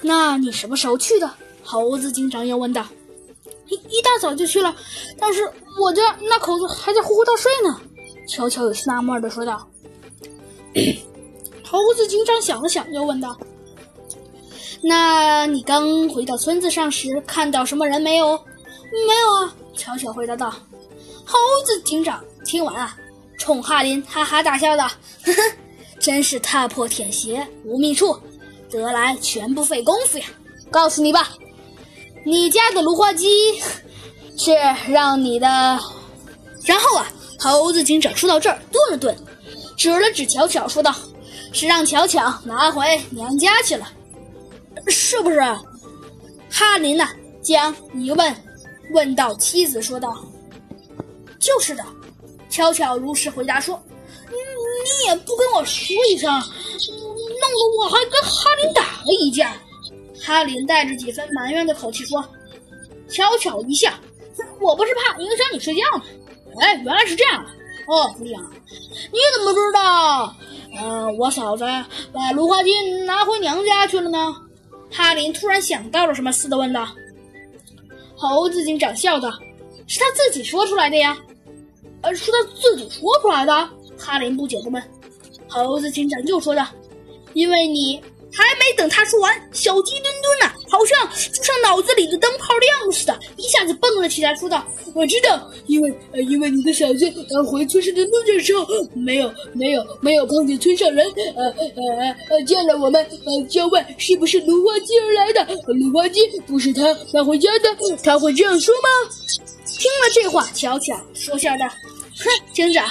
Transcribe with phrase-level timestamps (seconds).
[0.00, 1.30] 那你什么时候去的？
[1.62, 2.86] 猴子警长又问道。
[3.68, 4.74] 一一大早就去了，
[5.18, 5.48] 但是
[5.80, 7.80] 我家那口子还在呼呼大睡呢。
[8.28, 9.66] 巧巧有些纳闷的说道。
[11.64, 13.38] 猴子警长想了想，又问道
[14.82, 18.36] ：“那你刚回到村子上时，看到什么人没有
[19.06, 20.50] ？”“没有啊。”巧巧回答道。
[21.24, 22.94] 猴子警长听完啊，
[23.38, 24.86] 冲哈林哈哈大笑道
[25.24, 25.42] ：“呵呵，
[25.98, 28.18] 真是踏破铁鞋无觅处，
[28.80, 30.24] 得来全不费工夫呀！
[30.70, 31.30] 告诉你吧，
[32.24, 33.28] 你家的芦花鸡
[34.36, 34.52] 是
[34.88, 35.78] 让你的……”
[36.64, 37.06] 然后啊，
[37.38, 39.16] 猴子警长说到这儿顿了顿，
[39.76, 40.94] 指了指巧巧说道
[41.52, 43.86] ：“是让巧巧拿回娘家去了，
[44.88, 45.40] 是不是？”
[46.50, 47.06] 哈林呢，
[47.42, 48.36] 将疑问
[48.92, 50.16] 问到妻子，说道。
[51.40, 51.84] 就是的，
[52.48, 53.82] 巧巧如实回答说
[54.30, 56.30] ：“你你也不跟我说一声，
[57.42, 59.54] 弄得我还跟哈林打了一架。”
[60.24, 62.24] 哈林带着几分埋怨的口气说
[63.10, 63.92] ：“巧巧一笑，
[64.60, 66.04] 我不是怕影响你睡觉吗？
[66.60, 67.44] 哎，原来是这样！
[67.88, 68.40] 哦，这样，
[69.10, 70.36] 你怎么知道？
[70.76, 71.64] 呃，我嫂子
[72.12, 72.70] 把芦花鸡
[73.04, 74.34] 拿回娘家去了呢？”
[74.90, 76.86] 哈林突然想到了什么似的问道。
[78.16, 79.30] 猴子警长笑道
[79.88, 81.18] ：“是他自己说出来的呀。”
[82.02, 83.68] 呃，是他自己说出来的。
[83.98, 84.82] 哈林不解地问。
[85.48, 86.66] 猴子警长又说道
[87.34, 88.00] ：“因为你
[88.34, 105.54] 还没等他说完，小鸡墩墩呢，好像就像脑子里的灯泡亮似的，一下子蹦了起来，说道：‘我知道，因为呃，因为你的小鸡呃回村上的路的时候，没有没有 没有碰见村上人，呃呃呃，见了我们，呃，就问是不是芦花鸡而来的。
[105.66, 107.68] 芦花鸡不是他拿回家的，
[108.02, 108.88] 他会这样说吗？’
[109.66, 111.66] 听了这话，巧巧说笑道。”
[112.16, 112.86] 哼，警长，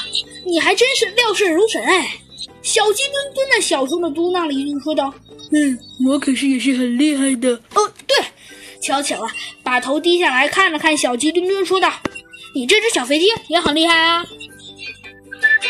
[0.45, 2.20] 你还真是料事如神哎！
[2.63, 5.13] 小鸡墩墩的小声的嘟囔了一句，说道
[5.51, 8.15] ：“嗯，我可是也是很厉害的。”哦，对，
[8.81, 9.31] 巧巧啊，
[9.63, 11.91] 把头低下来看了看小鸡墩墩，说道
[12.53, 14.23] ：“你这只小飞机也很厉害啊！”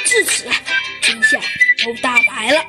[0.04, 0.46] 至此，
[1.02, 1.40] 真相
[1.84, 2.62] 都大白了。